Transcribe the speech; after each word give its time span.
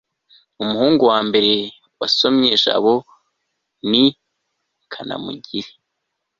umuhungu 0.61 1.01
wambere 1.11 1.51
wasomye 1.99 2.51
jabo 2.63 2.93
ni 3.89 4.03
kanamugire(ck 4.91 5.71